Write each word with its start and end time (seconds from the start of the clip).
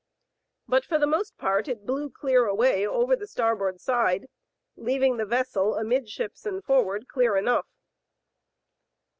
But 0.67 0.83
for 0.83 0.97
the 0.97 1.05
most 1.05 1.37
part 1.37 1.67
it 1.67 1.85
blew 1.85 2.09
clear 2.09 2.47
away 2.47 2.87
over 2.87 3.15
the 3.15 3.27
starboard 3.27 3.79
side, 3.79 4.27
leaving 4.75 5.17
the 5.17 5.27
vessel 5.27 5.75
amidships 5.75 6.43
and 6.43 6.63
forward 6.65 7.07
clear 7.07 7.37
enough. 7.37 7.67